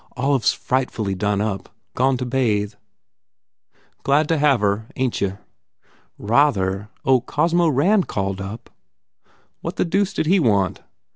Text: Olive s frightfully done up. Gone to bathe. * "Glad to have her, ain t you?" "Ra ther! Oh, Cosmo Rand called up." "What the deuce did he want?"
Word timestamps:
Olive 0.17 0.41
s 0.45 0.51
frightfully 0.51 1.13
done 1.13 1.41
up. 1.41 1.69
Gone 1.93 2.17
to 2.17 2.25
bathe. 2.25 2.73
* 3.39 4.03
"Glad 4.03 4.27
to 4.29 4.39
have 4.39 4.59
her, 4.61 4.87
ain 4.95 5.11
t 5.11 5.25
you?" 5.27 5.37
"Ra 6.17 6.49
ther! 6.49 6.89
Oh, 7.05 7.21
Cosmo 7.21 7.67
Rand 7.67 8.07
called 8.07 8.41
up." 8.41 8.71
"What 9.61 9.75
the 9.75 9.85
deuce 9.85 10.15
did 10.15 10.25
he 10.25 10.39
want?" 10.39 10.81